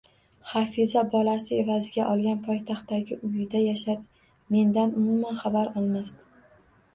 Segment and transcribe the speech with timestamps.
[0.51, 4.01] Hafiza bolasi evaziga olgan poytaxtdagi uyida yashar,
[4.57, 6.29] mendan umuman xabar olmasdi